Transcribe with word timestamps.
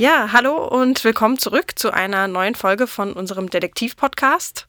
Ja, 0.00 0.30
hallo 0.32 0.66
und 0.66 1.04
willkommen 1.04 1.38
zurück 1.38 1.78
zu 1.78 1.92
einer 1.92 2.26
neuen 2.26 2.54
Folge 2.54 2.86
von 2.86 3.12
unserem 3.12 3.50
Detektiv-Podcast. 3.50 4.66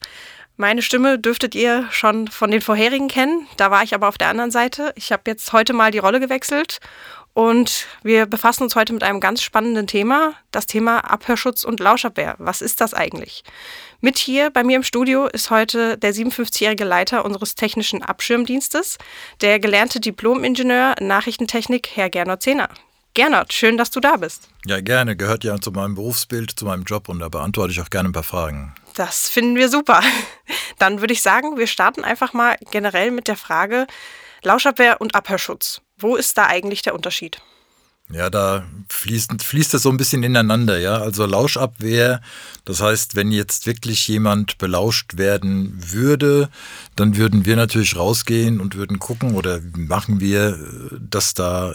Meine 0.58 0.82
Stimme 0.82 1.18
dürftet 1.18 1.54
ihr 1.54 1.86
schon 1.90 2.28
von 2.28 2.50
den 2.50 2.60
vorherigen 2.60 3.08
kennen. 3.08 3.46
Da 3.56 3.70
war 3.70 3.82
ich 3.82 3.94
aber 3.94 4.08
auf 4.08 4.18
der 4.18 4.28
anderen 4.28 4.50
Seite. 4.50 4.92
Ich 4.94 5.10
habe 5.10 5.22
jetzt 5.28 5.54
heute 5.54 5.72
mal 5.72 5.90
die 5.90 6.00
Rolle 6.00 6.20
gewechselt 6.20 6.80
und 7.32 7.86
wir 8.02 8.26
befassen 8.26 8.64
uns 8.64 8.76
heute 8.76 8.92
mit 8.92 9.02
einem 9.02 9.20
ganz 9.20 9.40
spannenden 9.40 9.86
Thema, 9.86 10.34
das 10.50 10.66
Thema 10.66 10.98
Abhörschutz 10.98 11.64
und 11.64 11.80
Lauschabwehr. 11.80 12.34
Was 12.36 12.60
ist 12.60 12.82
das 12.82 12.92
eigentlich? 12.92 13.42
Mit 14.02 14.18
hier 14.18 14.50
bei 14.50 14.62
mir 14.62 14.76
im 14.76 14.82
Studio 14.82 15.28
ist 15.28 15.50
heute 15.50 15.96
der 15.96 16.12
57-jährige 16.12 16.84
Leiter 16.84 17.24
unseres 17.24 17.54
technischen 17.54 18.02
Abschirmdienstes, 18.02 18.98
der 19.40 19.60
gelernte 19.60 19.98
Diplom-Ingenieur 19.98 20.96
Nachrichtentechnik, 21.00 21.88
Herr 21.94 22.10
Gernot 22.10 22.42
Zehner. 22.42 22.68
Gernot, 23.14 23.52
schön, 23.52 23.76
dass 23.76 23.90
du 23.90 24.00
da 24.00 24.16
bist. 24.16 24.48
Ja, 24.64 24.80
gerne. 24.80 25.16
Gehört 25.16 25.44
ja 25.44 25.60
zu 25.60 25.70
meinem 25.70 25.94
Berufsbild, 25.94 26.52
zu 26.52 26.64
meinem 26.64 26.84
Job 26.84 27.10
und 27.10 27.18
da 27.18 27.28
beantworte 27.28 27.72
ich 27.72 27.80
auch 27.80 27.90
gerne 27.90 28.08
ein 28.08 28.12
paar 28.12 28.22
Fragen. 28.22 28.74
Das 28.94 29.28
finden 29.28 29.56
wir 29.56 29.68
super. 29.68 30.00
Dann 30.78 31.00
würde 31.00 31.12
ich 31.12 31.20
sagen, 31.20 31.58
wir 31.58 31.66
starten 31.66 32.04
einfach 32.04 32.32
mal 32.32 32.56
generell 32.70 33.10
mit 33.10 33.28
der 33.28 33.36
Frage 33.36 33.86
Lauschabwehr 34.42 35.00
und 35.00 35.14
Abhörschutz. 35.14 35.82
Wo 35.98 36.16
ist 36.16 36.38
da 36.38 36.46
eigentlich 36.46 36.82
der 36.82 36.94
Unterschied? 36.94 37.42
Ja, 38.10 38.28
da 38.28 38.64
fließt, 38.88 39.42
fließt 39.42 39.74
das 39.74 39.82
so 39.82 39.90
ein 39.90 39.96
bisschen 39.96 40.22
ineinander, 40.22 40.78
ja. 40.78 40.96
Also 40.96 41.24
Lauschabwehr, 41.24 42.20
das 42.64 42.80
heißt, 42.80 43.14
wenn 43.14 43.30
jetzt 43.30 43.66
wirklich 43.66 44.08
jemand 44.08 44.58
belauscht 44.58 45.16
werden 45.16 45.78
würde, 45.78 46.50
dann 46.96 47.16
würden 47.16 47.46
wir 47.46 47.56
natürlich 47.56 47.96
rausgehen 47.96 48.60
und 48.60 48.74
würden 48.74 48.98
gucken 48.98 49.34
oder 49.34 49.60
machen 49.74 50.20
wir, 50.20 50.58
dass 50.98 51.34
da 51.34 51.74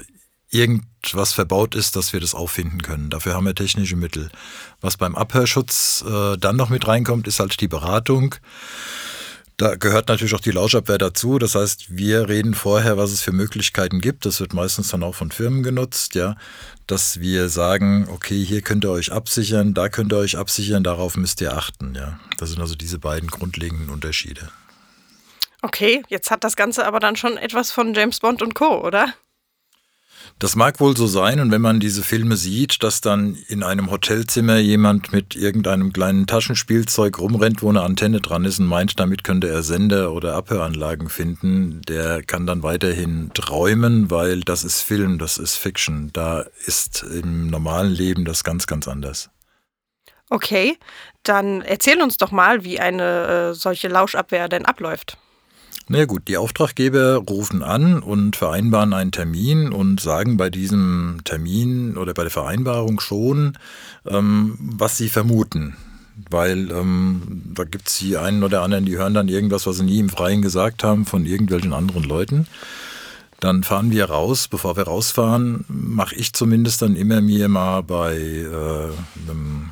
irgendwas 0.50 1.34
verbaut 1.34 1.76
ist, 1.76 1.96
dass 1.96 2.14
wir 2.14 2.20
das 2.20 2.34
auffinden 2.34 2.82
können. 2.82 3.10
Dafür 3.10 3.34
haben 3.34 3.46
wir 3.46 3.56
technische 3.56 3.96
Mittel. 3.96 4.30
Was 4.82 4.98
beim 4.98 5.16
Abhörschutz 5.16 6.04
äh, 6.08 6.38
dann 6.38 6.56
noch 6.56 6.70
mit 6.70 6.88
reinkommt, 6.88 7.28
ist 7.28 7.40
halt 7.40 7.60
die 7.60 7.68
Beratung. 7.68 8.36
Da 9.58 9.76
gehört 9.76 10.08
natürlich 10.08 10.36
auch 10.36 10.40
die 10.40 10.52
Lauschabwehr 10.52 11.00
dazu. 11.00 11.40
Das 11.40 11.56
heißt, 11.56 11.98
wir 11.98 12.30
reden 12.30 12.54
vorher, 12.54 12.96
was 12.96 13.12
es 13.12 13.22
für 13.22 13.32
Möglichkeiten 13.32 14.02
gibt. 14.02 14.26
Das 14.28 14.40
wird 14.40 14.54
meistens 14.54 14.90
dann 14.90 15.02
auch 15.02 15.16
von 15.16 15.32
Firmen 15.32 15.64
genutzt, 15.64 16.14
ja, 16.14 16.36
dass 16.86 17.20
wir 17.20 17.50
sagen, 17.50 18.08
okay, 18.12 18.46
hier 18.46 18.62
könnt 18.62 18.86
ihr 18.86 18.92
euch 18.92 19.12
absichern, 19.12 19.74
da 19.74 19.90
könnt 19.90 20.14
ihr 20.14 20.18
euch 20.18 20.38
absichern, 20.38 20.84
darauf 20.84 21.18
müsst 21.18 21.42
ihr 21.42 21.58
achten, 21.58 21.96
ja. 21.96 22.20
Das 22.38 22.52
sind 22.52 22.62
also 22.62 22.76
diese 22.76 23.00
beiden 23.00 23.30
grundlegenden 23.30 23.90
Unterschiede. 23.90 24.50
Okay, 25.64 26.04
jetzt 26.08 26.30
hat 26.30 26.44
das 26.44 26.56
Ganze 26.56 26.86
aber 26.86 27.00
dann 27.00 27.16
schon 27.16 27.36
etwas 27.36 27.72
von 27.72 27.96
James 27.96 28.20
Bond 28.20 28.44
und 28.44 28.54
Co., 28.54 28.86
oder? 28.86 29.12
Das 30.40 30.56
mag 30.56 30.80
wohl 30.80 30.96
so 30.96 31.08
sein 31.08 31.40
und 31.40 31.50
wenn 31.52 31.62
man 31.64 31.80
diese 31.80 32.04
Filme 32.04 32.38
sieht, 32.38 32.84
dass 32.84 33.02
dann 33.02 33.36
in 33.48 33.64
einem 33.64 33.90
Hotelzimmer 33.90 34.58
jemand 34.58 35.12
mit 35.12 35.36
irgendeinem 35.36 35.92
kleinen 35.92 36.28
Taschenspielzeug 36.28 37.18
rumrennt, 37.18 37.64
wo 37.64 37.70
eine 37.70 37.82
Antenne 37.82 38.22
dran 38.22 38.46
ist 38.46 38.60
und 38.60 38.68
meint, 38.68 39.00
damit 39.00 39.24
könnte 39.24 39.50
er 39.50 39.64
Sender 39.64 40.12
oder 40.14 40.36
Abhöranlagen 40.36 41.10
finden, 41.10 41.82
der 41.88 42.22
kann 42.22 42.46
dann 42.46 42.62
weiterhin 42.62 43.32
träumen, 43.34 44.12
weil 44.12 44.42
das 44.42 44.64
ist 44.64 44.84
Film, 44.84 45.18
das 45.18 45.40
ist 45.40 45.56
Fiction. 45.56 46.12
Da 46.14 46.46
ist 46.68 47.02
im 47.02 47.50
normalen 47.50 47.92
Leben 47.92 48.24
das 48.24 48.44
ganz, 48.44 48.68
ganz 48.68 48.88
anders. 48.88 49.32
Okay, 50.30 50.78
dann 51.24 51.62
erzähl 51.62 52.00
uns 52.00 52.18
doch 52.18 52.30
mal, 52.30 52.64
wie 52.64 52.80
eine 52.80 53.50
äh, 53.50 53.54
solche 53.56 53.88
Lauschabwehr 53.88 54.50
denn 54.50 54.66
abläuft. 54.66 55.18
Na 55.90 56.04
gut, 56.04 56.28
die 56.28 56.36
Auftraggeber 56.36 57.16
rufen 57.16 57.64
an 57.64 58.00
und 58.00 58.36
vereinbaren 58.36 58.94
einen 58.94 59.14
Termin 59.14 59.72
und 59.72 60.02
sagen 60.02 60.36
bei 60.36 60.50
diesem 60.50 61.20
Termin 61.24 61.96
oder 61.96 62.14
bei 62.14 62.24
der 62.24 62.32
Vereinbarung 62.32 63.00
schon, 63.00 63.58
ähm, 64.06 64.58
was 64.60 64.98
sie 64.98 65.08
vermuten. 65.08 65.78
Weil 66.30 66.72
ähm, 66.72 67.44
da 67.54 67.64
gibt 67.64 67.88
es 67.88 68.00
die 68.00 68.18
einen 68.18 68.44
oder 68.44 68.64
anderen, 68.64 68.86
die 68.86 68.98
hören 68.98 69.14
dann 69.14 69.30
irgendwas, 69.30 69.66
was 69.66 69.78
sie 69.78 69.84
nie 69.86 70.00
im 70.00 70.10
Freien 70.10 70.42
gesagt 70.42 70.84
haben 70.84 71.06
von 71.06 71.26
irgendwelchen 71.26 71.72
anderen 71.72 72.04
Leuten. 72.04 72.48
Dann 73.40 73.64
fahren 73.64 73.92
wir 73.92 74.06
raus. 74.06 74.48
Bevor 74.50 74.76
wir 74.76 74.84
rausfahren, 74.84 75.64
mache 75.70 76.16
ich 76.16 76.34
zumindest 76.34 76.82
dann 76.82 76.96
immer 76.98 77.22
mir 77.22 77.48
mal 77.48 77.84
bei 77.84 78.18
äh, 78.18 79.30
einem 79.30 79.70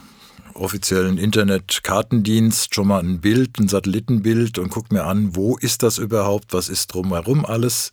offiziellen 0.55 1.17
Internetkartendienst 1.17 2.73
schon 2.73 2.87
mal 2.87 2.99
ein 2.99 3.19
Bild, 3.19 3.59
ein 3.59 3.67
Satellitenbild 3.67 4.57
und 4.57 4.69
gucke 4.69 4.93
mir 4.93 5.03
an, 5.03 5.35
wo 5.35 5.57
ist 5.57 5.83
das 5.83 5.97
überhaupt, 5.97 6.53
was 6.53 6.69
ist 6.69 6.93
drumherum 6.93 7.45
alles, 7.45 7.91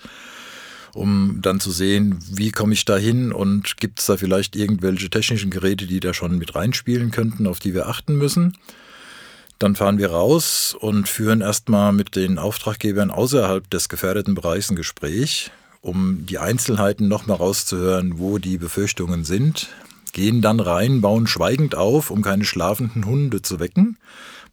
um 0.94 1.40
dann 1.42 1.60
zu 1.60 1.70
sehen, 1.70 2.18
wie 2.30 2.52
komme 2.52 2.74
ich 2.74 2.84
da 2.84 2.96
hin 2.96 3.32
und 3.32 3.76
gibt 3.78 4.00
es 4.00 4.06
da 4.06 4.16
vielleicht 4.16 4.56
irgendwelche 4.56 5.10
technischen 5.10 5.50
Geräte, 5.50 5.86
die 5.86 6.00
da 6.00 6.14
schon 6.14 6.38
mit 6.38 6.54
reinspielen 6.54 7.10
könnten, 7.10 7.46
auf 7.46 7.58
die 7.58 7.74
wir 7.74 7.88
achten 7.88 8.16
müssen. 8.16 8.56
Dann 9.58 9.76
fahren 9.76 9.98
wir 9.98 10.10
raus 10.10 10.76
und 10.78 11.08
führen 11.08 11.40
erstmal 11.40 11.92
mit 11.92 12.16
den 12.16 12.38
Auftraggebern 12.38 13.10
außerhalb 13.10 13.68
des 13.70 13.88
gefährdeten 13.88 14.34
Bereichs 14.34 14.70
ein 14.70 14.76
Gespräch, 14.76 15.50
um 15.80 16.26
die 16.26 16.38
Einzelheiten 16.38 17.08
nochmal 17.08 17.38
rauszuhören, 17.38 18.18
wo 18.18 18.38
die 18.38 18.58
Befürchtungen 18.58 19.24
sind, 19.24 19.68
gehen 20.12 20.40
dann 20.42 20.60
rein, 20.60 21.00
bauen 21.00 21.26
schweigend 21.26 21.74
auf, 21.74 22.10
um 22.10 22.22
keine 22.22 22.44
schlafenden 22.44 23.06
Hunde 23.06 23.42
zu 23.42 23.60
wecken, 23.60 23.98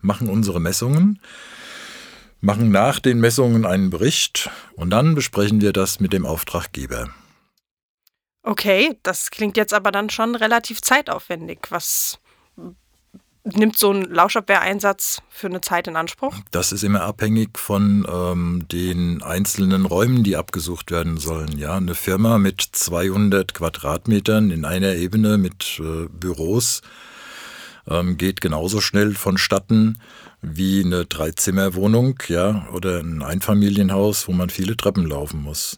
machen 0.02 0.30
unsere 0.30 0.60
Messungen, 0.60 1.20
machen 2.42 2.72
nach 2.72 3.00
den 3.00 3.20
Messungen 3.20 3.66
einen 3.66 3.90
Bericht 3.90 4.50
und 4.76 4.90
dann 4.90 5.16
besprechen 5.16 5.62
wir 5.62 5.74
das 5.74 6.00
mit 6.00 6.14
dem 6.14 6.26
Auftraggeber. 6.26 7.10
Okay, 8.42 8.98
das 9.04 9.32
klingt 9.32 9.58
jetzt 9.58 9.74
aber 9.74 9.92
dann 9.92 10.10
schon 10.10 10.36
relativ 10.36 10.82
zeitaufwendig. 10.82 11.60
Was 11.70 12.20
nimmt 13.44 13.78
so 13.78 13.92
ein 13.92 14.04
Lauschabwehreinsatz 14.04 15.22
für 15.30 15.48
eine 15.48 15.62
Zeit 15.62 15.88
in 15.88 15.96
Anspruch? 15.96 16.36
Das 16.52 16.72
ist 16.72 16.84
immer 16.84 17.02
abhängig 17.02 17.58
von 17.58 18.08
ähm, 18.12 18.66
den 18.72 19.22
einzelnen 19.24 19.86
Räumen, 19.86 20.24
die 20.24 20.36
abgesucht 20.36 20.92
werden 20.92 21.18
sollen. 21.18 21.58
Ja, 21.58 21.76
eine 21.76 21.96
Firma 21.96 22.38
mit 22.38 22.62
200 22.62 23.54
Quadratmetern 23.54 24.52
in 24.52 24.66
einer 24.66 24.96
Ebene 24.96 25.38
mit 25.38 25.80
äh, 25.80 26.08
Büros 26.10 26.82
ähm, 27.88 28.18
geht 28.18 28.42
genauso 28.42 28.82
schnell 28.82 29.14
vonstatten 29.14 29.98
wie 30.42 30.84
eine 30.86 31.06
Dreizimmerwohnung, 31.06 32.20
ja, 32.28 32.68
oder 32.72 33.00
ein 33.00 33.22
Einfamilienhaus, 33.22 34.28
wo 34.28 34.32
man 34.32 34.50
viele 34.50 34.78
Treppen 34.78 35.06
laufen 35.06 35.42
muss. 35.42 35.78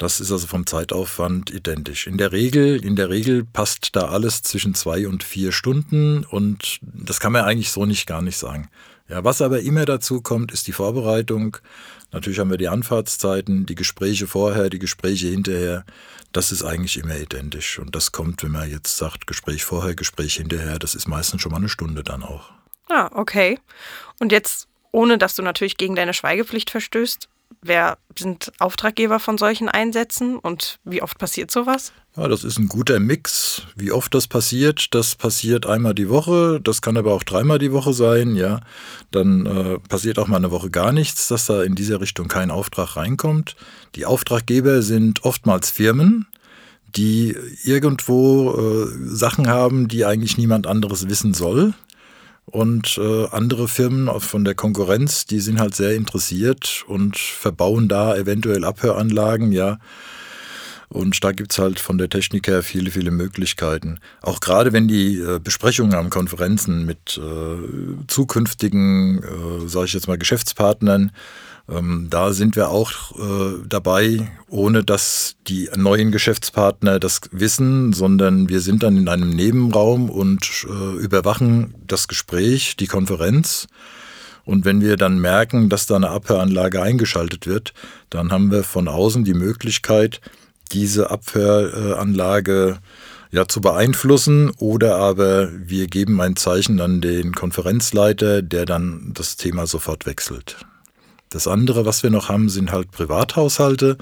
Das 0.00 0.18
ist 0.18 0.32
also 0.32 0.46
vom 0.46 0.66
Zeitaufwand 0.66 1.50
identisch. 1.50 2.06
In 2.06 2.16
der 2.16 2.32
Regel, 2.32 2.82
in 2.82 2.96
der 2.96 3.10
Regel 3.10 3.44
passt 3.44 3.94
da 3.94 4.08
alles 4.08 4.40
zwischen 4.40 4.74
zwei 4.74 5.06
und 5.06 5.22
vier 5.22 5.52
Stunden 5.52 6.24
und 6.24 6.78
das 6.80 7.20
kann 7.20 7.32
man 7.32 7.44
eigentlich 7.44 7.70
so 7.70 7.84
nicht 7.84 8.06
gar 8.06 8.22
nicht 8.22 8.38
sagen. 8.38 8.70
Ja, 9.10 9.24
was 9.24 9.42
aber 9.42 9.60
immer 9.60 9.84
dazu 9.84 10.22
kommt, 10.22 10.52
ist 10.52 10.66
die 10.68 10.72
Vorbereitung. 10.72 11.58
Natürlich 12.12 12.38
haben 12.38 12.48
wir 12.48 12.56
die 12.56 12.68
Anfahrtszeiten, 12.68 13.66
die 13.66 13.74
Gespräche 13.74 14.26
vorher, 14.26 14.70
die 14.70 14.78
Gespräche 14.78 15.26
hinterher. 15.26 15.84
Das 16.32 16.50
ist 16.50 16.64
eigentlich 16.64 16.96
immer 16.96 17.18
identisch. 17.18 17.78
Und 17.78 17.94
das 17.94 18.10
kommt, 18.10 18.42
wenn 18.42 18.52
man 18.52 18.70
jetzt 18.70 18.96
sagt, 18.96 19.26
Gespräch 19.26 19.64
vorher, 19.64 19.94
Gespräch 19.94 20.36
hinterher, 20.36 20.78
das 20.78 20.94
ist 20.94 21.08
meistens 21.08 21.42
schon 21.42 21.52
mal 21.52 21.58
eine 21.58 21.68
Stunde 21.68 22.02
dann 22.04 22.22
auch. 22.22 22.52
Ah, 22.88 23.10
okay. 23.12 23.58
Und 24.18 24.32
jetzt, 24.32 24.66
ohne 24.92 25.18
dass 25.18 25.34
du 25.34 25.42
natürlich 25.42 25.76
gegen 25.76 25.94
deine 25.94 26.14
Schweigepflicht 26.14 26.70
verstößt, 26.70 27.28
wer 27.62 27.98
sind 28.18 28.52
Auftraggeber 28.58 29.20
von 29.20 29.38
solchen 29.38 29.68
Einsätzen 29.68 30.38
und 30.38 30.78
wie 30.84 31.02
oft 31.02 31.18
passiert 31.18 31.50
sowas? 31.50 31.92
Ja, 32.16 32.26
das 32.26 32.42
ist 32.42 32.58
ein 32.58 32.68
guter 32.68 32.98
Mix. 32.98 33.62
Wie 33.76 33.92
oft 33.92 34.12
das 34.14 34.26
passiert, 34.26 34.94
das 34.94 35.14
passiert 35.14 35.66
einmal 35.66 35.94
die 35.94 36.08
Woche, 36.08 36.60
das 36.60 36.82
kann 36.82 36.96
aber 36.96 37.14
auch 37.14 37.22
dreimal 37.22 37.58
die 37.58 37.72
Woche 37.72 37.92
sein, 37.92 38.34
ja. 38.34 38.60
Dann 39.10 39.46
äh, 39.46 39.78
passiert 39.78 40.18
auch 40.18 40.26
mal 40.26 40.38
eine 40.38 40.50
Woche 40.50 40.70
gar 40.70 40.92
nichts, 40.92 41.28
dass 41.28 41.46
da 41.46 41.62
in 41.62 41.74
dieser 41.74 42.00
Richtung 42.00 42.28
kein 42.28 42.50
Auftrag 42.50 42.96
reinkommt. 42.96 43.56
Die 43.94 44.06
Auftraggeber 44.06 44.82
sind 44.82 45.24
oftmals 45.24 45.70
Firmen, 45.70 46.26
die 46.96 47.36
irgendwo 47.62 48.54
äh, 48.54 48.88
Sachen 49.06 49.48
haben, 49.48 49.86
die 49.86 50.04
eigentlich 50.04 50.36
niemand 50.36 50.66
anderes 50.66 51.08
wissen 51.08 51.32
soll. 51.34 51.74
Und 52.50 52.98
äh, 52.98 53.26
andere 53.28 53.68
Firmen 53.68 54.08
von 54.20 54.44
der 54.44 54.54
Konkurrenz, 54.54 55.24
die 55.24 55.40
sind 55.40 55.60
halt 55.60 55.74
sehr 55.74 55.94
interessiert 55.94 56.84
und 56.88 57.16
verbauen 57.16 57.88
da 57.88 58.16
eventuell 58.16 58.64
Abhöranlagen, 58.64 59.52
ja. 59.52 59.78
Und 60.90 61.22
da 61.22 61.30
gibt's 61.30 61.58
halt 61.58 61.78
von 61.78 61.98
der 61.98 62.08
Technik 62.08 62.48
her 62.48 62.64
viele, 62.64 62.90
viele 62.90 63.12
Möglichkeiten. 63.12 64.00
Auch 64.22 64.40
gerade 64.40 64.72
wenn 64.72 64.88
die 64.88 65.18
äh, 65.18 65.38
Besprechungen 65.38 65.94
am 65.94 66.10
Konferenzen 66.10 66.84
mit 66.84 67.16
äh, 67.16 68.06
zukünftigen, 68.08 69.22
äh, 69.22 69.68
sage 69.68 69.86
ich 69.86 69.92
jetzt 69.92 70.08
mal, 70.08 70.18
Geschäftspartnern 70.18 71.12
ähm, 71.68 72.08
da 72.10 72.32
sind 72.32 72.56
wir 72.56 72.70
auch 72.70 72.90
äh, 73.16 73.62
dabei, 73.68 74.28
ohne 74.48 74.82
dass 74.82 75.36
die 75.46 75.70
neuen 75.76 76.10
Geschäftspartner 76.10 76.98
das 76.98 77.20
wissen, 77.30 77.92
sondern 77.92 78.48
wir 78.48 78.60
sind 78.60 78.82
dann 78.82 78.96
in 78.96 79.08
einem 79.08 79.30
Nebenraum 79.30 80.10
und 80.10 80.66
überwachen 80.98 81.74
das 81.86 82.08
Gespräch, 82.08 82.76
die 82.76 82.88
Konferenz. 82.88 83.68
Und 84.44 84.64
wenn 84.64 84.80
wir 84.80 84.96
dann 84.96 85.20
merken, 85.20 85.68
dass 85.68 85.86
da 85.86 85.94
eine 85.94 86.10
Abhöranlage 86.10 86.82
eingeschaltet 86.82 87.46
wird, 87.46 87.72
dann 88.08 88.32
haben 88.32 88.50
wir 88.50 88.64
von 88.64 88.88
außen 88.88 89.24
die 89.24 89.34
Möglichkeit, 89.34 90.20
diese 90.72 91.10
Abhöranlage 91.10 92.78
ja, 93.32 93.46
zu 93.46 93.60
beeinflussen 93.60 94.50
oder 94.58 94.96
aber 94.96 95.50
wir 95.52 95.86
geben 95.86 96.20
ein 96.20 96.36
Zeichen 96.36 96.80
an 96.80 97.00
den 97.00 97.32
Konferenzleiter, 97.32 98.42
der 98.42 98.66
dann 98.66 99.12
das 99.14 99.36
Thema 99.36 99.66
sofort 99.66 100.06
wechselt. 100.06 100.56
Das 101.32 101.46
andere, 101.46 101.86
was 101.86 102.02
wir 102.02 102.10
noch 102.10 102.28
haben, 102.28 102.48
sind 102.48 102.72
halt 102.72 102.90
Privathaushalte. 102.90 103.98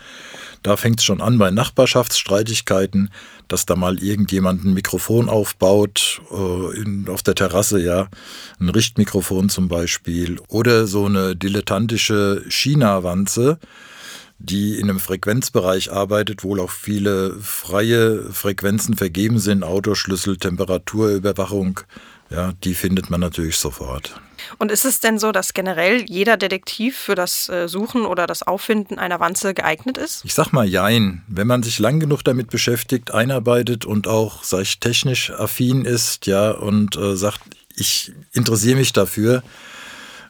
Da 0.62 0.78
fängt 0.78 1.00
es 1.00 1.04
schon 1.04 1.20
an 1.20 1.36
bei 1.36 1.50
Nachbarschaftsstreitigkeiten, 1.50 3.10
dass 3.48 3.66
da 3.66 3.76
mal 3.76 4.02
irgendjemand 4.02 4.64
ein 4.64 4.72
Mikrofon 4.72 5.28
aufbaut, 5.28 6.22
äh, 6.32 6.80
in, 6.80 7.06
auf 7.10 7.22
der 7.22 7.34
Terrasse, 7.34 7.80
ja, 7.80 8.08
ein 8.60 8.70
Richtmikrofon 8.70 9.50
zum 9.50 9.68
Beispiel, 9.68 10.40
oder 10.48 10.86
so 10.86 11.04
eine 11.04 11.36
dilettantische 11.36 12.44
China-Wanze, 12.48 13.58
die 14.38 14.78
in 14.78 14.88
einem 14.88 15.00
Frequenzbereich 15.00 15.92
arbeitet, 15.92 16.44
wo 16.44 16.56
auch 16.58 16.70
viele 16.70 17.34
freie 17.40 18.32
Frequenzen 18.32 18.96
vergeben 18.96 19.38
sind, 19.38 19.64
Autoschlüssel, 19.64 20.36
Temperaturüberwachung, 20.36 21.80
ja, 22.30 22.52
die 22.62 22.74
findet 22.74 23.10
man 23.10 23.20
natürlich 23.20 23.56
sofort. 23.56 24.20
Und 24.58 24.70
ist 24.70 24.84
es 24.84 25.00
denn 25.00 25.18
so, 25.18 25.32
dass 25.32 25.54
generell 25.54 26.02
jeder 26.02 26.36
Detektiv 26.36 26.96
für 26.96 27.14
das 27.14 27.48
äh, 27.48 27.68
Suchen 27.68 28.06
oder 28.06 28.26
das 28.26 28.42
Auffinden 28.42 28.98
einer 28.98 29.18
Wanze 29.18 29.54
geeignet 29.54 29.98
ist? 29.98 30.24
Ich 30.24 30.34
sag 30.34 30.52
mal 30.52 30.66
jein. 30.66 31.22
Wenn 31.26 31.46
man 31.46 31.62
sich 31.62 31.78
lang 31.78 32.00
genug 32.00 32.22
damit 32.22 32.50
beschäftigt, 32.50 33.12
einarbeitet 33.12 33.84
und 33.84 34.06
auch, 34.06 34.44
sag 34.44 34.62
ich, 34.62 34.78
technisch 34.78 35.30
affin 35.30 35.84
ist, 35.84 36.26
ja, 36.26 36.50
und 36.50 36.96
äh, 36.96 37.16
sagt, 37.16 37.40
ich 37.74 38.12
interessiere 38.32 38.76
mich 38.76 38.92
dafür, 38.92 39.42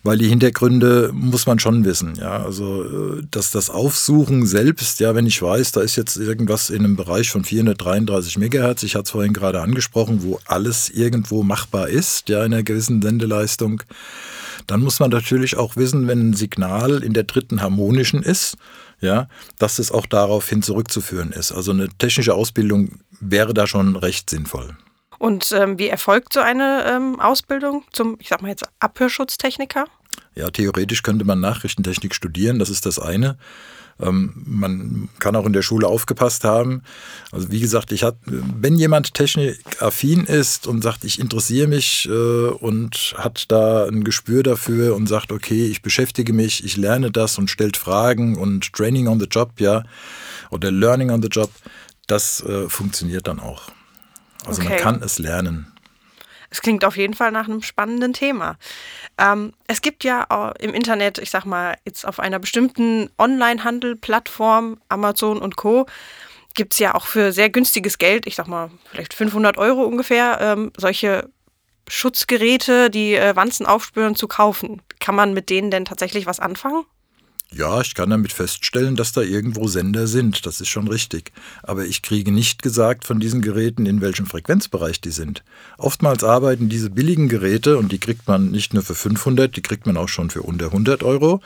weil 0.03 0.19
die 0.19 0.29
Hintergründe 0.29 1.11
muss 1.13 1.47
man 1.47 1.59
schon 1.59 1.85
wissen. 1.85 2.15
Ja, 2.17 2.43
also 2.43 2.85
äh, 3.19 3.23
dass 3.31 3.51
das 3.51 3.71
Aufsuchen 3.71 4.47
selbst, 4.47 5.01
ja, 5.01 5.15
wenn 5.15 5.27
ich 5.27 5.41
weiß, 5.41 5.73
da 5.73 5.81
ist 5.81 5.97
jetzt 5.97 6.17
irgendwas 6.17 6.71
in 6.71 6.85
einem 6.85 6.97
Bereich 6.97 7.31
von 7.31 7.45
433 7.45 8.39
Megahertz, 8.39 8.83
ich 8.83 8.95
hatte 8.95 9.05
es 9.05 9.11
vorhin 9.11 9.33
gerade 9.33 9.61
angesprochen, 9.61 10.23
wo 10.23 10.39
alles 10.47 10.89
irgendwo 10.91 11.43
machbar 11.43 11.89
ist, 11.89 12.29
ja, 12.29 12.45
in 12.45 12.53
einer 12.53 12.63
gewissen 12.63 13.03
Sendeleistung, 13.03 13.83
dann 14.67 14.81
muss 14.81 15.01
man 15.01 15.11
natürlich 15.11 15.57
auch 15.57 15.77
wissen, 15.77 16.07
wenn 16.07 16.31
ein 16.31 16.35
Signal 16.35 17.03
in 17.03 17.15
der 17.15 17.25
dritten 17.25 17.63
harmonischen 17.63 18.23
ist, 18.23 18.57
ja, 19.01 19.29
dass 19.59 19.79
es 19.79 19.93
auch 19.93 20.07
daraufhin 20.07 20.63
zurückzuführen 20.63 21.33
ist. 21.33 21.53
Also 21.53 21.71
eine 21.71 21.89
technische 21.99 22.35
Ausbildung 22.35 23.01
wäre 23.21 23.55
da 23.55 23.67
schon 23.67 23.97
recht 23.97 24.29
sinnvoll. 24.31 24.77
Und 25.19 25.53
ähm, 25.53 25.79
wie 25.79 25.89
erfolgt 25.89 26.33
so 26.33 26.41
eine 26.41 26.85
ähm, 26.87 27.21
Ausbildung 27.21 27.85
zum, 27.93 28.17
ich 28.21 28.29
sag 28.29 28.41
mal 28.41 28.49
jetzt, 28.49 28.65
Abhörschutztechniker? 28.79 29.87
Ja, 30.35 30.51
theoretisch 30.51 31.03
könnte 31.03 31.25
man 31.25 31.41
Nachrichtentechnik 31.41 32.15
studieren, 32.15 32.59
das 32.61 32.71
ist 32.71 32.87
das 32.87 33.01
eine. 33.01 33.37
Ähm, 34.01 34.33
man 34.47 35.09
kann 35.19 35.35
auch 35.35 35.47
in 35.47 35.53
der 35.53 35.63
Schule 35.63 35.89
aufgepasst 35.89 36.45
haben. 36.45 36.83
Also 37.33 37.51
wie 37.51 37.61
gesagt, 37.61 37.91
ich 37.91 38.05
hat, 38.05 38.17
wenn 38.27 38.77
jemand 38.77 39.15
technikaffin 39.15 40.25
ist 40.25 40.67
und 40.67 40.83
sagt, 40.83 41.05
ich 41.05 41.19
interessiere 41.19 41.67
mich 41.67 42.09
äh, 42.09 42.49
und 42.49 43.15
hat 43.19 43.47
da 43.51 43.87
ein 43.87 44.05
Gespür 44.05 44.43
dafür 44.43 44.95
und 44.95 45.09
sagt, 45.09 45.33
okay, 45.33 45.67
ich 45.67 45.83
beschäftige 45.83 46.33
mich, 46.33 46.65
ich 46.65 46.77
lerne 46.77 47.11
das 47.11 47.39
und 47.39 47.51
stellt 47.51 47.77
Fragen 47.77 48.37
und 48.37 48.73
Training 48.73 49.09
on 49.09 49.19
the 49.19 49.27
Job, 49.27 49.53
ja, 49.59 49.83
oder 50.51 50.71
Learning 50.71 51.11
on 51.11 51.23
the 51.23 51.29
Job, 51.29 51.51
das 52.07 52.41
äh, 52.45 52.69
funktioniert 52.69 53.27
dann 53.27 53.41
auch. 53.41 53.73
Also 54.47 54.63
okay. 54.63 54.75
man 54.75 54.79
kann 54.79 55.03
es 55.03 55.19
lernen. 55.19 55.73
Es 56.51 56.63
klingt 56.63 56.85
auf 56.85 56.97
jeden 56.97 57.15
Fall 57.15 57.31
nach 57.31 57.47
einem 57.47 57.63
spannenden 57.63 58.13
Thema. 58.15 58.57
Ähm, 59.19 59.53
es 59.67 59.83
gibt 59.83 60.03
ja 60.05 60.23
im 60.59 60.73
Internet, 60.73 61.19
ich 61.19 61.31
sag 61.31 61.45
mal, 61.45 61.77
jetzt 61.85 62.07
auf 62.07 62.21
einer 62.21 62.39
bestimmten 62.39 63.11
Online-Handel-Plattform, 63.19 64.81
Amazon 64.89 65.39
und 65.39 65.57
Co., 65.57 65.87
gibt 66.55 66.73
es 66.73 66.79
ja 66.79 66.95
auch 66.95 67.07
für 67.07 67.33
sehr 67.33 67.51
günstiges 67.51 67.99
Geld, 67.99 68.27
ich 68.27 68.35
sag 68.35 68.49
mal, 68.49 68.71
vielleicht 68.91 69.15
500 69.15 69.59
Euro 69.59 69.83
ungefähr, 69.83 70.39
ähm, 70.41 70.73
solche 70.77 71.29
Schutzgeräte, 71.87 72.91
die 72.91 73.15
äh, 73.15 73.37
Wanzen 73.37 73.67
aufspüren, 73.67 74.17
zu 74.17 74.27
kaufen. 74.27 74.83
Kann 74.99 75.15
man 75.15 75.35
mit 75.35 75.51
denen 75.51 75.71
denn 75.71 75.85
tatsächlich 75.85 76.27
was 76.27 76.41
anfangen? 76.41 76.85
Ja, 77.51 77.81
ich 77.81 77.95
kann 77.95 78.11
damit 78.11 78.33
feststellen, 78.33 78.95
dass 78.95 79.13
da 79.13 79.23
irgendwo 79.23 79.69
Sender 79.69 80.07
sind. 80.07 80.45
Das 80.45 80.61
ist 80.61 80.69
schon 80.69 80.87
richtig. 80.87 81.33
Aber 81.63 81.87
ich 81.87 82.03
kriege 82.03 82.31
nicht 82.31 82.63
gesagt 82.63 83.07
von 83.07 83.21
diesen 83.21 83.41
Geräten, 83.41 83.87
in 83.87 84.03
welchem 84.03 84.27
Frequenzbereich 84.27 85.01
die 85.01 85.11
sind. 85.11 85.43
Oftmals 85.79 86.25
arbeiten 86.25 86.69
diese 86.69 86.91
billigen 86.91 87.29
Geräte, 87.29 87.79
und 87.79 87.91
die 87.91 87.99
kriegt 87.99 88.29
man 88.29 88.51
nicht 88.51 88.75
nur 88.75 88.83
für 88.83 88.95
500, 88.95 89.57
die 89.57 89.63
kriegt 89.63 89.87
man 89.87 89.97
auch 89.97 90.09
schon 90.09 90.29
für 90.29 90.43
unter 90.43 90.67
100 90.67 91.03
Euro, 91.03 91.41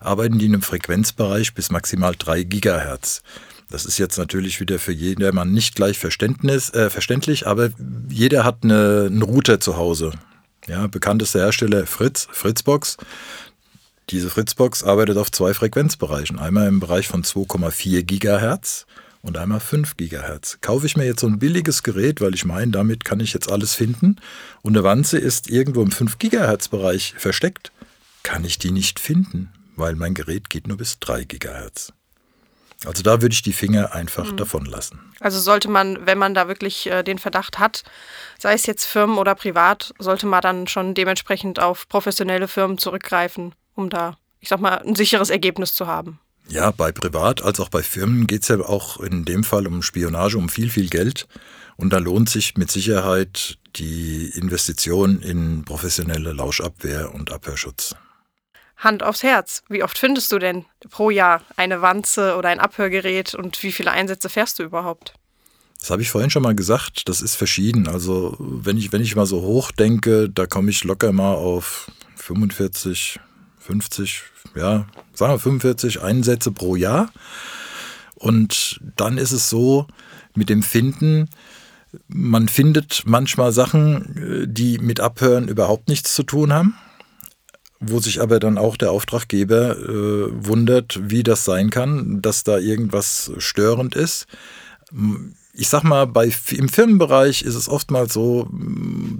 arbeiten 0.00 0.40
die 0.40 0.46
in 0.46 0.54
einem 0.54 0.62
Frequenzbereich 0.62 1.54
bis 1.54 1.70
maximal 1.70 2.14
3 2.18 2.42
Gigahertz. 2.42 3.22
Das 3.70 3.84
ist 3.84 3.98
jetzt 3.98 4.18
natürlich 4.18 4.60
wieder 4.60 4.78
für 4.78 4.92
jedermann 4.92 5.52
nicht 5.52 5.76
gleich 5.76 5.98
Verständnis, 5.98 6.70
äh, 6.70 6.90
verständlich, 6.90 7.46
aber 7.46 7.70
jeder 8.08 8.44
hat 8.44 8.64
eine, 8.64 9.04
einen 9.06 9.22
Router 9.22 9.60
zu 9.60 9.76
Hause. 9.76 10.12
Ja, 10.66 10.86
bekanntester 10.86 11.40
Hersteller 11.40 11.86
Fritz, 11.86 12.28
Fritzbox. 12.30 12.96
Diese 14.10 14.30
Fritzbox 14.30 14.84
arbeitet 14.84 15.18
auf 15.18 15.30
zwei 15.30 15.52
Frequenzbereichen. 15.52 16.38
Einmal 16.38 16.66
im 16.66 16.80
Bereich 16.80 17.08
von 17.08 17.24
2,4 17.24 18.04
Gigahertz 18.04 18.86
und 19.20 19.36
einmal 19.36 19.60
5 19.60 19.98
Gigahertz. 19.98 20.58
Kaufe 20.62 20.86
ich 20.86 20.96
mir 20.96 21.04
jetzt 21.04 21.20
so 21.20 21.26
ein 21.26 21.38
billiges 21.38 21.82
Gerät, 21.82 22.22
weil 22.22 22.34
ich 22.34 22.46
meine, 22.46 22.70
damit 22.70 23.04
kann 23.04 23.20
ich 23.20 23.34
jetzt 23.34 23.52
alles 23.52 23.74
finden 23.74 24.16
und 24.62 24.74
eine 24.74 24.82
Wanze 24.82 25.18
ist 25.18 25.50
irgendwo 25.50 25.82
im 25.82 25.90
5 25.90 26.18
Gigahertz 26.18 26.68
Bereich 26.68 27.14
versteckt, 27.18 27.70
kann 28.22 28.44
ich 28.46 28.58
die 28.58 28.70
nicht 28.70 28.98
finden, 28.98 29.52
weil 29.76 29.94
mein 29.94 30.14
Gerät 30.14 30.48
geht 30.48 30.68
nur 30.68 30.78
bis 30.78 30.98
3 31.00 31.24
Gigahertz. 31.24 31.92
Also 32.86 33.02
da 33.02 33.20
würde 33.20 33.34
ich 33.34 33.42
die 33.42 33.52
Finger 33.52 33.92
einfach 33.92 34.32
mhm. 34.32 34.36
davon 34.38 34.64
lassen. 34.64 35.00
Also 35.20 35.38
sollte 35.38 35.68
man, 35.68 36.06
wenn 36.06 36.16
man 36.16 36.32
da 36.32 36.48
wirklich 36.48 36.86
äh, 36.86 37.02
den 37.02 37.18
Verdacht 37.18 37.58
hat, 37.58 37.82
sei 38.38 38.54
es 38.54 38.64
jetzt 38.64 38.86
Firmen 38.86 39.18
oder 39.18 39.34
privat, 39.34 39.92
sollte 39.98 40.26
man 40.26 40.40
dann 40.40 40.66
schon 40.66 40.94
dementsprechend 40.94 41.60
auf 41.60 41.88
professionelle 41.88 42.48
Firmen 42.48 42.78
zurückgreifen 42.78 43.52
um 43.78 43.88
da, 43.88 44.18
ich 44.40 44.48
sag 44.48 44.60
mal, 44.60 44.78
ein 44.78 44.94
sicheres 44.94 45.30
Ergebnis 45.30 45.72
zu 45.72 45.86
haben. 45.86 46.18
Ja, 46.48 46.70
bei 46.70 46.92
Privat 46.92 47.42
als 47.42 47.60
auch 47.60 47.68
bei 47.68 47.82
Firmen 47.82 48.26
geht 48.26 48.42
es 48.42 48.48
ja 48.48 48.58
auch 48.60 49.00
in 49.00 49.24
dem 49.24 49.44
Fall 49.44 49.66
um 49.66 49.82
Spionage, 49.82 50.36
um 50.36 50.48
viel, 50.48 50.70
viel 50.70 50.88
Geld. 50.88 51.28
Und 51.76 51.92
da 51.92 51.98
lohnt 51.98 52.28
sich 52.28 52.56
mit 52.56 52.70
Sicherheit 52.70 53.58
die 53.76 54.30
Investition 54.34 55.20
in 55.20 55.64
professionelle 55.64 56.32
Lauschabwehr 56.32 57.14
und 57.14 57.30
Abhörschutz. 57.30 57.94
Hand 58.78 59.02
aufs 59.02 59.22
Herz. 59.22 59.62
Wie 59.68 59.82
oft 59.82 59.98
findest 59.98 60.32
du 60.32 60.38
denn 60.38 60.64
pro 60.90 61.10
Jahr 61.10 61.42
eine 61.56 61.82
Wanze 61.82 62.36
oder 62.36 62.48
ein 62.48 62.60
Abhörgerät 62.60 63.34
und 63.34 63.62
wie 63.62 63.72
viele 63.72 63.90
Einsätze 63.90 64.28
fährst 64.28 64.58
du 64.58 64.62
überhaupt? 64.62 65.14
Das 65.80 65.90
habe 65.90 66.02
ich 66.02 66.10
vorhin 66.10 66.30
schon 66.30 66.42
mal 66.42 66.54
gesagt, 66.54 67.08
das 67.08 67.22
ist 67.22 67.36
verschieden. 67.36 67.86
Also 67.88 68.36
wenn 68.38 68.76
ich, 68.76 68.92
wenn 68.92 69.02
ich 69.02 69.14
mal 69.14 69.26
so 69.26 69.42
hoch 69.42 69.70
denke, 69.70 70.28
da 70.28 70.46
komme 70.46 70.70
ich 70.70 70.82
locker 70.84 71.12
mal 71.12 71.34
auf 71.34 71.90
45, 72.16 73.20
50, 73.68 74.22
ja, 74.54 74.86
sagen 75.12 75.34
wir 75.34 75.38
45 75.38 76.00
Einsätze 76.00 76.52
pro 76.52 76.74
Jahr. 76.74 77.10
Und 78.14 78.80
dann 78.96 79.18
ist 79.18 79.32
es 79.32 79.50
so 79.50 79.86
mit 80.34 80.48
dem 80.48 80.62
Finden, 80.62 81.28
man 82.08 82.48
findet 82.48 83.02
manchmal 83.06 83.52
Sachen, 83.52 84.46
die 84.48 84.78
mit 84.78 85.00
Abhören 85.00 85.48
überhaupt 85.48 85.88
nichts 85.88 86.14
zu 86.14 86.22
tun 86.22 86.52
haben, 86.52 86.74
wo 87.78 88.00
sich 88.00 88.22
aber 88.22 88.40
dann 88.40 88.56
auch 88.56 88.76
der 88.76 88.90
Auftraggeber 88.90 89.76
äh, 89.78 90.46
wundert, 90.46 90.98
wie 91.10 91.22
das 91.22 91.44
sein 91.44 91.68
kann, 91.68 92.22
dass 92.22 92.44
da 92.44 92.58
irgendwas 92.58 93.32
störend 93.38 93.94
ist. 93.94 94.26
Ich 95.52 95.68
sag 95.68 95.82
mal, 95.82 96.06
bei, 96.06 96.32
im 96.50 96.68
Firmenbereich 96.70 97.42
ist 97.42 97.54
es 97.54 97.68
oftmals 97.68 98.14
so, 98.14 98.48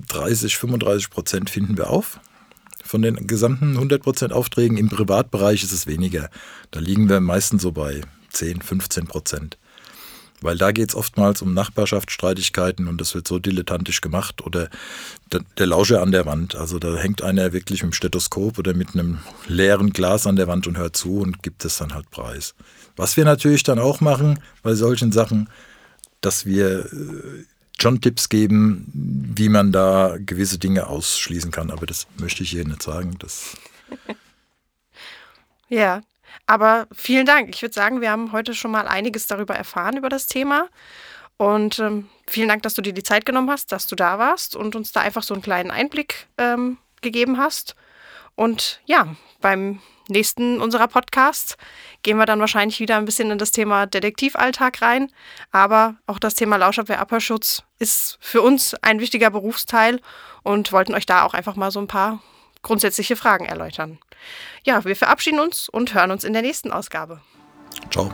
30, 0.09 0.57
35 0.57 1.11
Prozent 1.11 1.50
finden 1.50 1.76
wir 1.76 1.90
auf 1.90 2.19
von 2.88 3.02
den 3.02 3.26
gesamten 3.26 3.76
100% 3.76 4.33
Aufträgen. 4.33 4.78
Im 4.78 4.88
Privatbereich 4.88 5.62
ist 5.62 5.73
es 5.73 5.87
weniger. 5.87 6.30
Da 6.71 6.80
liegen 6.80 7.09
wir 7.09 7.21
meistens 7.21 7.62
so 7.62 7.71
bei 7.71 8.00
10, 8.33 8.62
15 8.62 9.07
Prozent. 9.07 9.59
Weil 10.40 10.57
da 10.57 10.73
geht 10.73 10.90
es 10.90 10.95
oftmals 10.95 11.42
um 11.42 11.52
Nachbarschaftsstreitigkeiten 11.52 12.87
und 12.88 13.00
das 13.00 13.14
wird 13.14 13.28
so 13.28 13.38
dilettantisch 13.38 14.00
gemacht 14.00 14.40
oder 14.47 14.71
der, 15.33 15.66
Lauscher 15.66 16.00
an 16.00 16.12
der 16.12 16.26
Wand. 16.26 16.54
Also 16.54 16.78
da 16.78 16.97
hängt 16.97 17.23
einer 17.23 17.52
wirklich 17.52 17.83
mit 17.83 17.92
dem 17.92 17.95
Stethoskop 17.95 18.59
oder 18.59 18.73
mit 18.73 18.95
einem 18.95 19.18
leeren 19.49 19.92
Glas 19.92 20.26
an 20.26 20.37
der 20.37 20.47
Wand 20.47 20.66
und 20.66 20.78
hört 20.78 20.97
zu 20.97 21.18
und 21.18 21.42
gibt 21.42 21.64
es 21.64 21.78
dann 21.78 21.92
halt 21.92 22.11
preis. 22.11 22.54
Was 22.97 23.16
wir 23.16 23.25
natürlich 23.25 23.64
dann 23.64 23.80
auch 23.80 24.00
machen 24.00 24.38
bei 24.62 24.75
solchen 24.75 25.12
Sachen, 25.12 25.50
dass 26.21 26.47
wir 26.47 26.88
äh, 27.79 27.83
schon 27.83 28.01
Tipps 28.01 28.29
geben, 28.29 28.87
wie 28.93 29.49
man 29.49 29.73
da 29.73 30.17
gewisse 30.19 30.59
Dinge 30.59 30.87
ausschließen 30.87 31.51
kann. 31.51 31.71
Aber 31.71 31.87
das 31.87 32.07
möchte 32.19 32.43
ich 32.43 32.51
hier 32.51 32.67
nicht 32.67 32.83
sagen. 32.83 33.17
Das 33.19 33.57
ja, 35.69 36.03
aber 36.47 36.87
vielen 36.93 37.27
Dank. 37.27 37.55
Ich 37.55 37.63
würde 37.63 37.75
sagen, 37.75 38.01
wir 38.01 38.11
haben 38.11 38.33
heute 38.33 38.55
schon 38.55 38.71
mal 38.71 38.89
einiges 38.89 39.27
darüber 39.27 39.55
erfahren, 39.55 39.97
über 39.97 40.09
das 40.09 40.27
Thema. 40.27 40.69
Und 41.37 41.79
ähm, 41.79 42.09
vielen 42.27 42.49
Dank, 42.49 42.63
dass 42.63 42.75
du 42.75 42.83
dir 42.83 42.93
die 42.93 43.03
Zeit 43.03 43.25
genommen 43.25 43.51
hast, 43.51 43.71
dass 43.71 43.87
du 43.87 43.95
da 43.95 44.19
warst 44.19 44.57
und 44.57 44.75
uns 44.75 44.93
da 44.93 45.01
einfach 45.01 45.23
so 45.23 45.35
einen 45.35 45.43
kleinen 45.43 45.71
Einblick 45.71 46.27
ähm, 46.37 46.79
gegeben 47.01 47.39
hast. 47.39 47.77
Und 48.35 48.81
ja, 48.87 49.17
beim 49.41 49.81
nächsten 50.09 50.61
unserer 50.61 50.88
Podcasts 50.88 51.57
gehen 52.03 52.17
wir 52.17 52.27
dann 52.27 52.41
wahrscheinlich 52.41 52.81
wieder 52.81 52.97
ein 52.97 53.05
bisschen 53.05 53.31
in 53.31 53.38
das 53.38 53.50
Thema 53.50 53.87
Detektivalltag 53.87 54.83
rein. 54.83 55.11
Aber 55.50 55.97
auch 56.07 56.19
das 56.19 56.35
Thema 56.35 56.57
Lauschabwehr-Abhörschutz 56.57 57.62
ist 57.79 58.19
für 58.21 58.43
uns 58.43 58.75
ein 58.83 59.00
wichtiger 59.00 59.31
Berufsteil 59.31 60.00
und 60.43 60.73
wollten 60.73 60.95
euch 60.95 61.07
da 61.07 61.25
auch 61.25 61.35
einfach 61.35 61.57
mal 61.57 61.71
so 61.71 61.81
ein 61.81 61.87
paar 61.87 62.21
grundsätzliche 62.62 63.17
Fragen 63.17 63.47
erläutern. 63.47 63.99
Ja, 64.65 64.85
wir 64.85 64.97
verabschieden 64.97 65.41
uns 65.41 65.69
und 65.69 65.95
hören 65.95 66.11
uns 66.11 66.25
in 66.25 66.33
der 66.33 66.43
nächsten 66.43 66.73
Ausgabe. 66.73 67.21
Ciao. 67.91 68.12